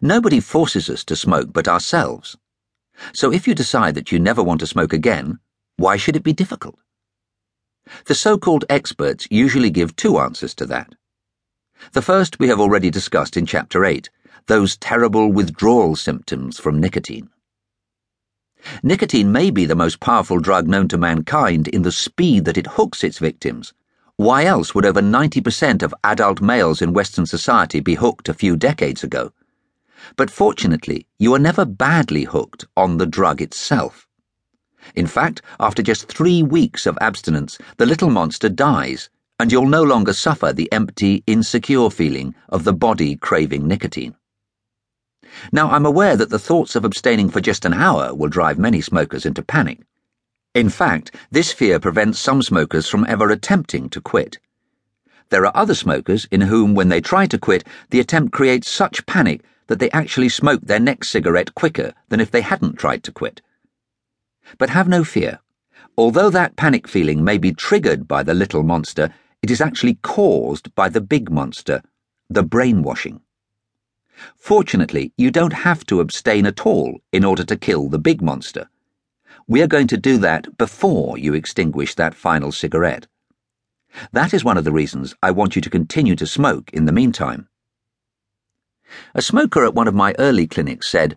Nobody 0.00 0.40
forces 0.40 0.88
us 0.88 1.04
to 1.04 1.14
smoke 1.14 1.52
but 1.52 1.68
ourselves. 1.68 2.36
So 3.12 3.32
if 3.32 3.46
you 3.46 3.54
decide 3.54 3.94
that 3.96 4.10
you 4.10 4.18
never 4.18 4.42
want 4.42 4.60
to 4.60 4.66
smoke 4.66 4.92
again, 4.92 5.40
why 5.76 5.96
should 5.96 6.16
it 6.16 6.22
be 6.22 6.32
difficult? 6.32 6.78
The 8.06 8.14
so 8.14 8.38
called 8.38 8.64
experts 8.68 9.26
usually 9.30 9.70
give 9.70 9.96
two 9.96 10.18
answers 10.18 10.54
to 10.54 10.66
that. 10.66 10.94
The 11.92 12.02
first 12.02 12.38
we 12.38 12.48
have 12.48 12.60
already 12.60 12.90
discussed 12.90 13.36
in 13.36 13.46
Chapter 13.46 13.84
8 13.84 14.10
those 14.46 14.76
terrible 14.76 15.32
withdrawal 15.32 15.96
symptoms 15.96 16.58
from 16.58 16.80
nicotine. 16.80 17.30
Nicotine 18.82 19.30
may 19.30 19.50
be 19.50 19.64
the 19.64 19.74
most 19.74 20.00
powerful 20.00 20.38
drug 20.40 20.66
known 20.66 20.88
to 20.88 20.98
mankind 20.98 21.68
in 21.68 21.82
the 21.82 21.92
speed 21.92 22.44
that 22.46 22.58
it 22.58 22.66
hooks 22.66 23.04
its 23.04 23.18
victims. 23.18 23.72
Why 24.16 24.44
else 24.44 24.74
would 24.74 24.84
over 24.84 25.00
90% 25.00 25.82
of 25.82 25.94
adult 26.04 26.40
males 26.40 26.82
in 26.82 26.92
Western 26.92 27.26
society 27.26 27.80
be 27.80 27.94
hooked 27.94 28.28
a 28.28 28.34
few 28.34 28.56
decades 28.56 29.04
ago? 29.04 29.32
But 30.16 30.30
fortunately, 30.30 31.06
you 31.18 31.34
are 31.34 31.38
never 31.38 31.64
badly 31.64 32.24
hooked 32.24 32.66
on 32.76 32.98
the 32.98 33.06
drug 33.06 33.40
itself. 33.40 34.06
In 34.94 35.06
fact, 35.06 35.42
after 35.58 35.82
just 35.82 36.08
three 36.08 36.42
weeks 36.42 36.86
of 36.86 36.98
abstinence, 37.00 37.58
the 37.76 37.86
little 37.86 38.10
monster 38.10 38.48
dies, 38.48 39.10
and 39.38 39.52
you'll 39.52 39.66
no 39.66 39.82
longer 39.82 40.12
suffer 40.12 40.52
the 40.52 40.70
empty, 40.72 41.22
insecure 41.26 41.90
feeling 41.90 42.34
of 42.48 42.64
the 42.64 42.72
body 42.72 43.16
craving 43.16 43.66
nicotine. 43.66 44.14
Now, 45.52 45.70
I'm 45.70 45.86
aware 45.86 46.16
that 46.16 46.30
the 46.30 46.38
thoughts 46.38 46.74
of 46.74 46.84
abstaining 46.84 47.30
for 47.30 47.40
just 47.40 47.64
an 47.64 47.74
hour 47.74 48.14
will 48.14 48.28
drive 48.28 48.58
many 48.58 48.80
smokers 48.80 49.24
into 49.24 49.42
panic. 49.42 49.80
In 50.54 50.68
fact, 50.68 51.14
this 51.30 51.52
fear 51.52 51.78
prevents 51.78 52.18
some 52.18 52.42
smokers 52.42 52.88
from 52.88 53.06
ever 53.08 53.30
attempting 53.30 53.88
to 53.90 54.00
quit. 54.00 54.38
There 55.28 55.46
are 55.46 55.56
other 55.56 55.74
smokers 55.74 56.26
in 56.32 56.40
whom, 56.40 56.74
when 56.74 56.88
they 56.88 57.00
try 57.00 57.26
to 57.26 57.38
quit, 57.38 57.64
the 57.90 58.00
attempt 58.00 58.32
creates 58.32 58.68
such 58.68 59.06
panic 59.06 59.44
that 59.70 59.78
they 59.78 59.90
actually 59.92 60.28
smoke 60.28 60.62
their 60.62 60.80
next 60.80 61.10
cigarette 61.10 61.54
quicker 61.54 61.94
than 62.08 62.18
if 62.18 62.32
they 62.32 62.40
hadn't 62.40 62.76
tried 62.76 63.04
to 63.04 63.12
quit. 63.12 63.40
But 64.58 64.70
have 64.70 64.88
no 64.88 65.04
fear. 65.04 65.38
Although 65.96 66.28
that 66.30 66.56
panic 66.56 66.88
feeling 66.88 67.22
may 67.22 67.38
be 67.38 67.52
triggered 67.52 68.08
by 68.08 68.24
the 68.24 68.34
little 68.34 68.64
monster, 68.64 69.14
it 69.42 69.48
is 69.48 69.60
actually 69.60 69.94
caused 70.02 70.74
by 70.74 70.88
the 70.88 71.00
big 71.00 71.30
monster, 71.30 71.82
the 72.28 72.42
brainwashing. 72.42 73.20
Fortunately, 74.36 75.12
you 75.16 75.30
don't 75.30 75.52
have 75.52 75.86
to 75.86 76.00
abstain 76.00 76.46
at 76.46 76.66
all 76.66 76.98
in 77.12 77.24
order 77.24 77.44
to 77.44 77.56
kill 77.56 77.88
the 77.88 78.00
big 78.00 78.20
monster. 78.20 78.68
We 79.46 79.62
are 79.62 79.68
going 79.68 79.86
to 79.86 79.96
do 79.96 80.18
that 80.18 80.58
before 80.58 81.16
you 81.16 81.32
extinguish 81.32 81.94
that 81.94 82.16
final 82.16 82.50
cigarette. 82.50 83.06
That 84.10 84.34
is 84.34 84.42
one 84.42 84.58
of 84.58 84.64
the 84.64 84.72
reasons 84.72 85.14
I 85.22 85.30
want 85.30 85.54
you 85.54 85.62
to 85.62 85.70
continue 85.70 86.16
to 86.16 86.26
smoke 86.26 86.70
in 86.72 86.86
the 86.86 86.92
meantime. 86.92 87.46
A 89.14 89.22
smoker 89.22 89.64
at 89.64 89.74
one 89.74 89.88
of 89.88 89.94
my 89.94 90.14
early 90.18 90.46
clinics 90.46 90.88
said, 90.88 91.16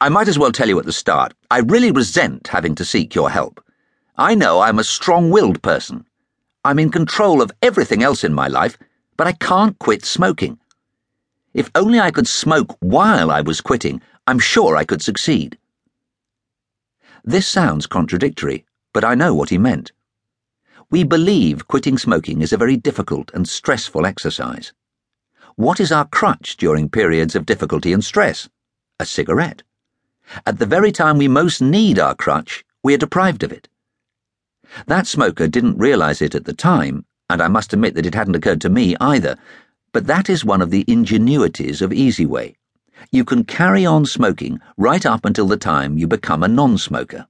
I 0.00 0.08
might 0.08 0.28
as 0.28 0.38
well 0.38 0.52
tell 0.52 0.68
you 0.68 0.78
at 0.78 0.86
the 0.86 0.92
start, 0.92 1.34
I 1.50 1.58
really 1.58 1.90
resent 1.90 2.48
having 2.48 2.74
to 2.74 2.84
seek 2.84 3.14
your 3.14 3.30
help. 3.30 3.64
I 4.16 4.34
know 4.34 4.60
I'm 4.60 4.78
a 4.78 4.84
strong 4.84 5.30
willed 5.30 5.62
person. 5.62 6.04
I'm 6.64 6.78
in 6.78 6.90
control 6.90 7.42
of 7.42 7.52
everything 7.62 8.02
else 8.02 8.24
in 8.24 8.32
my 8.34 8.48
life, 8.48 8.78
but 9.16 9.26
I 9.26 9.32
can't 9.32 9.78
quit 9.78 10.04
smoking. 10.04 10.58
If 11.52 11.70
only 11.74 12.00
I 12.00 12.10
could 12.10 12.26
smoke 12.26 12.76
while 12.80 13.30
I 13.30 13.40
was 13.40 13.60
quitting, 13.60 14.00
I'm 14.26 14.38
sure 14.38 14.76
I 14.76 14.84
could 14.84 15.02
succeed. 15.02 15.58
This 17.24 17.46
sounds 17.46 17.86
contradictory, 17.86 18.64
but 18.92 19.04
I 19.04 19.14
know 19.14 19.34
what 19.34 19.50
he 19.50 19.58
meant. 19.58 19.92
We 20.90 21.04
believe 21.04 21.68
quitting 21.68 21.98
smoking 21.98 22.42
is 22.42 22.52
a 22.52 22.58
very 22.58 22.76
difficult 22.76 23.30
and 23.34 23.48
stressful 23.48 24.04
exercise. 24.04 24.72
What 25.56 25.78
is 25.78 25.92
our 25.92 26.06
crutch 26.06 26.56
during 26.56 26.88
periods 26.88 27.36
of 27.36 27.46
difficulty 27.46 27.92
and 27.92 28.04
stress? 28.04 28.48
A 28.98 29.06
cigarette. 29.06 29.62
At 30.44 30.58
the 30.58 30.66
very 30.66 30.90
time 30.90 31.16
we 31.16 31.28
most 31.28 31.62
need 31.62 31.96
our 31.96 32.16
crutch, 32.16 32.64
we 32.82 32.92
are 32.92 32.98
deprived 32.98 33.44
of 33.44 33.52
it. 33.52 33.68
That 34.88 35.06
smoker 35.06 35.46
didn't 35.46 35.78
realize 35.78 36.20
it 36.20 36.34
at 36.34 36.44
the 36.44 36.54
time, 36.54 37.04
and 37.30 37.40
I 37.40 37.46
must 37.46 37.72
admit 37.72 37.94
that 37.94 38.06
it 38.06 38.16
hadn't 38.16 38.34
occurred 38.34 38.60
to 38.62 38.68
me 38.68 38.96
either, 39.00 39.36
but 39.92 40.08
that 40.08 40.28
is 40.28 40.44
one 40.44 40.60
of 40.60 40.72
the 40.72 40.84
ingenuities 40.88 41.80
of 41.80 41.92
Easy 41.92 42.26
Way. 42.26 42.56
You 43.12 43.24
can 43.24 43.44
carry 43.44 43.86
on 43.86 44.06
smoking 44.06 44.60
right 44.76 45.06
up 45.06 45.24
until 45.24 45.46
the 45.46 45.56
time 45.56 45.96
you 45.96 46.08
become 46.08 46.42
a 46.42 46.48
non 46.48 46.78
smoker. 46.78 47.28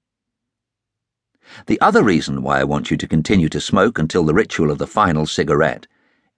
The 1.66 1.78
other 1.82 2.02
reason 2.02 2.42
why 2.42 2.60
I 2.60 2.64
want 2.64 2.90
you 2.90 2.96
to 2.96 3.06
continue 3.06 3.50
to 3.50 3.60
smoke 3.60 3.98
until 3.98 4.24
the 4.24 4.32
ritual 4.32 4.70
of 4.70 4.78
the 4.78 4.86
final 4.86 5.26
cigarette 5.26 5.86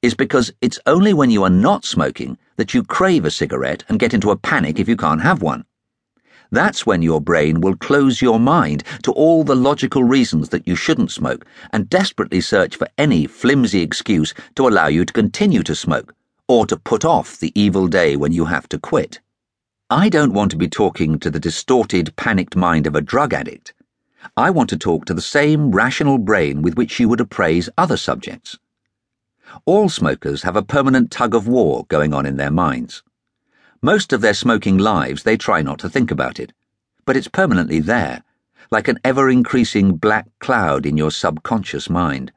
is 0.07 0.15
because 0.15 0.53
it's 0.61 0.79
only 0.87 1.13
when 1.13 1.31
you 1.31 1.43
are 1.43 1.51
not 1.51 1.85
smoking 1.85 2.39
that 2.55 2.73
you 2.73 2.85
crave 2.85 3.25
a 3.25 3.31
cigarette 3.31 3.83
and 3.89 3.99
get 3.99 4.15
into 4.15 4.31
a 4.31 4.37
panic 4.37 4.79
if 4.79 4.89
you 4.89 4.97
can't 4.97 5.21
have 5.21 5.43
one. 5.43 5.65
That's 6.53 6.87
when 6.87 7.03
your 7.03 7.21
brain 7.21 7.61
will 7.61 7.75
close 7.75 8.23
your 8.23 8.39
mind 8.39 8.85
to 9.03 9.11
all 9.11 9.43
the 9.43 9.57
logical 9.57 10.05
reasons 10.05 10.51
that 10.51 10.69
you 10.69 10.77
shouldn't 10.77 11.11
smoke 11.11 11.45
and 11.73 11.91
desperately 11.91 12.41
search 12.41 12.77
for 12.77 12.87
any 12.97 13.27
flimsy 13.27 13.83
excuse 13.83 14.33
to 14.55 14.69
allow 14.69 14.87
you 14.87 15.05
to 15.05 15.13
continue 15.13 15.65
to 15.65 15.75
smoke 15.75 16.15
or 16.47 16.67
to 16.67 16.77
put 16.77 17.05
off 17.05 17.41
the 17.41 17.51
evil 17.61 17.89
day 17.89 18.15
when 18.15 18.31
you 18.31 18.45
have 18.45 18.69
to 18.69 18.79
quit. 18.79 19.19
I 19.91 20.09
don't 20.09 20.35
want 20.35 20.53
to 20.53 20.57
be 20.57 20.69
talking 20.69 21.19
to 21.19 21.33
the 21.33 21.41
distorted, 21.41 22.15
panicked 22.15 22.55
mind 22.55 22.87
of 22.87 22.95
a 22.95 23.01
drug 23.01 23.35
addict. 23.35 23.75
I 24.37 24.51
want 24.51 24.71
to 24.71 24.79
talk 24.79 25.05
to 25.07 25.15
the 25.15 25.21
same 25.21 25.73
rational 25.73 26.19
brain 26.19 26.63
with 26.63 26.77
which 26.77 27.01
you 27.01 27.09
would 27.09 27.21
appraise 27.21 27.69
other 27.77 27.97
subjects. 27.97 28.57
All 29.65 29.89
smokers 29.89 30.43
have 30.43 30.57
a 30.57 30.63
permanent 30.63 31.11
tug 31.11 31.35
of 31.35 31.47
war 31.47 31.85
going 31.89 32.13
on 32.13 32.27
in 32.27 32.37
their 32.37 32.51
minds. 32.51 33.03
Most 33.83 34.13
of 34.13 34.21
their 34.21 34.35
smoking 34.35 34.79
lives, 34.79 35.23
they 35.23 35.37
try 35.37 35.63
not 35.63 35.79
to 35.81 35.89
think 35.89 36.11
about 36.11 36.41
it, 36.41 36.53
but 37.05 37.17
it's 37.17 37.29
permanently 37.29 37.81
there, 37.81 38.23
like 38.71 38.89
an 38.89 38.99
ever 39.05 39.31
increasing 39.31 39.97
black 39.97 40.27
cloud 40.41 40.87
in 40.87 40.97
your 40.97 41.11
subconscious 41.11 41.89
mind. 41.89 42.33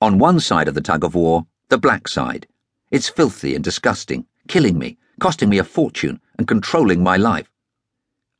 On 0.00 0.18
one 0.18 0.38
side 0.40 0.68
of 0.68 0.74
the 0.74 0.80
tug 0.80 1.04
of 1.04 1.14
war, 1.14 1.46
the 1.68 1.78
black 1.78 2.08
side. 2.08 2.46
It's 2.90 3.08
filthy 3.08 3.54
and 3.54 3.64
disgusting, 3.64 4.26
killing 4.46 4.78
me, 4.78 4.98
costing 5.20 5.48
me 5.48 5.58
a 5.58 5.64
fortune, 5.64 6.20
and 6.38 6.46
controlling 6.46 7.02
my 7.02 7.16
life. 7.16 7.50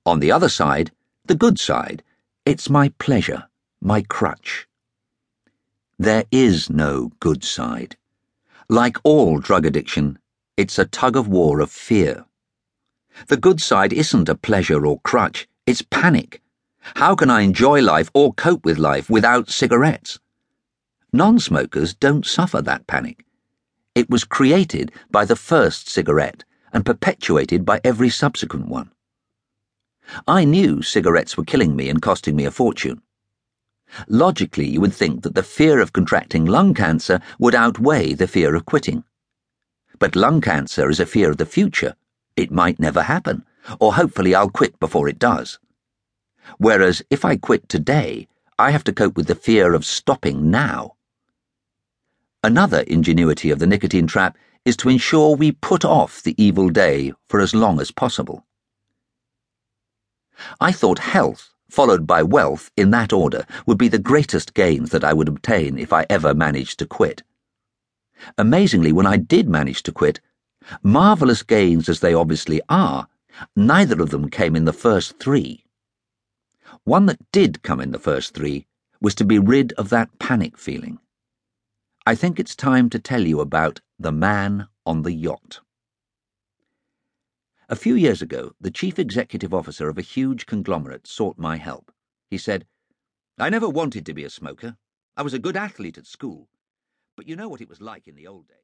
On 0.07 0.21
the 0.21 0.33
other 0.33 0.49
side, 0.49 0.93
the 1.27 1.35
good 1.35 1.59
side. 1.59 2.03
It's 2.47 2.71
my 2.71 2.91
pleasure, 2.99 3.49
my 3.81 4.03
crutch. 4.03 4.67
There 6.01 6.25
is 6.31 6.71
no 6.71 7.11
good 7.19 7.43
side. 7.43 7.97
Like 8.69 8.99
all 9.03 9.41
drug 9.41 9.67
addiction, 9.67 10.21
it's 10.57 10.79
a 10.79 10.85
tug 10.85 11.17
of 11.17 11.27
war 11.27 11.59
of 11.59 11.73
fear. 11.73 12.25
The 13.27 13.37
good 13.37 13.61
side 13.61 13.93
isn't 13.93 14.29
a 14.29 14.37
pleasure 14.37 14.87
or 14.87 15.01
crutch, 15.01 15.49
it's 15.67 15.83
panic. 15.83 16.41
How 16.95 17.17
can 17.17 17.31
I 17.31 17.41
enjoy 17.41 17.83
life 17.83 18.13
or 18.15 18.33
cope 18.33 18.65
with 18.65 18.79
life 18.79 19.11
without 19.11 19.51
cigarettes? 19.51 20.21
Non 21.13 21.41
smokers 21.41 21.95
don't 21.95 22.25
suffer 22.25 22.63
that 22.63 22.87
panic. 22.87 23.25
It 23.97 24.09
was 24.09 24.23
created 24.23 24.93
by 25.11 25.25
the 25.25 25.35
first 25.35 25.89
cigarette 25.89 26.45
and 26.73 26.87
perpetuated 26.87 27.65
by 27.65 27.81
every 27.83 28.09
subsequent 28.09 28.69
one. 28.69 28.93
I 30.29 30.45
knew 30.45 30.81
cigarettes 30.81 31.37
were 31.37 31.45
killing 31.45 31.75
me 31.75 31.89
and 31.89 32.01
costing 32.01 32.37
me 32.37 32.45
a 32.45 32.53
fortune. 32.53 33.03
Logically, 34.09 34.69
you 34.69 34.81
would 34.81 34.95
think 34.95 35.23
that 35.23 35.35
the 35.35 35.43
fear 35.43 35.81
of 35.81 35.93
contracting 35.93 36.45
lung 36.45 36.75
cancer 36.75 37.21
would 37.39 37.55
outweigh 37.55 38.15
the 38.15 38.29
fear 38.29 38.55
of 38.55 38.67
quitting. 38.67 39.05
But 39.99 40.15
lung 40.15 40.41
cancer 40.41 40.89
is 40.89 41.01
a 41.01 41.07
fear 41.07 41.31
of 41.31 41.39
the 41.39 41.47
future. 41.47 41.95
It 42.37 42.51
might 42.51 42.79
never 42.79 43.03
happen, 43.03 43.45
or 43.81 43.95
hopefully 43.95 44.35
I'll 44.35 44.51
quit 44.51 44.79
before 44.79 45.09
it 45.09 45.19
does. 45.19 45.59
Whereas 46.59 47.03
if 47.11 47.25
I 47.25 47.37
quit 47.37 47.69
today, 47.69 48.29
I 48.59 48.71
have 48.71 48.85
to 48.85 48.93
cope 48.93 49.17
with 49.17 49.27
the 49.27 49.35
fear 49.35 49.75
of 49.75 49.85
stopping 49.85 50.51
now. 50.51 50.97
Another 52.45 52.81
ingenuity 52.81 53.51
of 53.51 53.59
the 53.59 53.67
nicotine 53.67 54.07
trap 54.07 54.37
is 54.65 54.77
to 54.79 54.89
ensure 54.89 55.35
we 55.35 55.53
put 55.53 55.85
off 55.85 56.23
the 56.23 56.35
evil 56.43 56.69
day 56.69 57.13
for 57.29 57.41
as 57.41 57.55
long 57.55 57.81
as 57.81 57.91
possible. 57.91 58.45
I 60.61 60.73
thought 60.73 61.01
health 61.01 61.53
followed 61.71 62.07
by 62.07 62.23
wealth 62.23 62.71
in 62.77 62.91
that 62.91 63.13
order, 63.13 63.45
would 63.67 63.79
be 63.79 63.89
the 63.89 63.99
greatest 63.99 64.55
gains 64.55 64.91
that 64.91 65.05
I 65.05 65.13
would 65.13 65.29
obtain 65.29 65.79
if 65.79 65.93
I 65.93 66.07
ever 66.09 66.35
managed 66.35 66.79
to 66.79 66.87
quit. 66.87 67.23
Amazingly, 68.37 68.93
when 68.93 69.07
I 69.07 69.17
did 69.17 69.49
manage 69.49 69.83
to 69.85 69.93
quit, 69.93 70.21
marvellous 70.83 71.43
gains 71.43 71.89
as 71.89 72.01
they 72.01 72.15
obviously 72.15 72.61
are, 72.69 73.09
neither 73.55 74.03
of 74.03 74.11
them 74.11 74.29
came 74.29 74.57
in 74.57 74.65
the 74.65 74.73
first 74.73 75.19
three. 75.19 75.65
One 76.85 77.07
that 77.07 77.21
did 77.33 77.63
come 77.63 77.81
in 77.81 77.93
the 77.93 77.99
first 77.99 78.35
three 78.35 78.67
was 79.01 79.15
to 79.17 79.25
be 79.25 79.39
rid 79.39 79.73
of 79.75 79.91
that 79.91 80.19
panic 80.19 80.59
feeling. 80.59 80.99
I 82.07 82.15
think 82.15 82.41
it's 82.41 82.57
time 82.57 82.91
to 82.91 82.99
tell 82.99 83.27
you 83.27 83.41
about 83.41 83.81
the 83.99 84.13
man 84.13 84.69
on 84.87 85.03
the 85.03 85.13
yacht. 85.13 85.61
A 87.71 87.77
few 87.77 87.95
years 87.95 88.23
ago, 88.23 88.53
the 88.59 88.71
chief 88.71 88.99
executive 88.99 89.53
officer 89.53 89.91
of 89.91 89.99
a 89.99 90.03
huge 90.03 90.47
conglomerate 90.47 91.07
sought 91.07 91.37
my 91.37 91.59
help. 91.59 91.93
He 92.31 92.39
said, 92.39 92.67
I 93.39 93.51
never 93.51 93.69
wanted 93.69 94.07
to 94.07 94.15
be 94.15 94.25
a 94.25 94.31
smoker. 94.31 94.79
I 95.19 95.23
was 95.23 95.35
a 95.35 95.39
good 95.39 95.55
athlete 95.55 95.99
at 95.99 96.07
school. 96.07 96.49
But 97.15 97.29
you 97.29 97.37
know 97.37 97.51
what 97.51 97.61
it 97.61 97.69
was 97.69 97.83
like 97.83 98.09
in 98.09 98.15
the 98.15 98.27
old 98.27 98.49
days. 98.49 98.59